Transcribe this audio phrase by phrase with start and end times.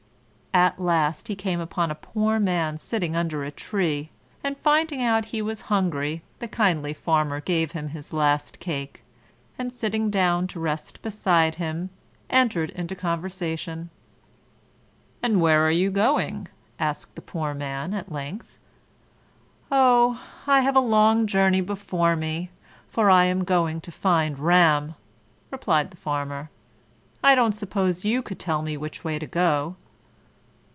[0.53, 4.09] At last he came upon a poor man sitting under a tree,
[4.43, 9.01] and finding out he was hungry the kindly Farmer gave him his last cake,
[9.57, 11.89] and, sitting down to rest beside him,
[12.29, 13.91] entered into conversation.
[15.23, 18.57] "And where are you going?" asked the poor man, at length.
[19.71, 22.49] "Oh, I have a long journey before me,
[22.89, 24.95] for I am going to find Ram!"
[25.49, 26.49] replied the Farmer.
[27.23, 29.77] "I don't suppose you could tell me which way to go?"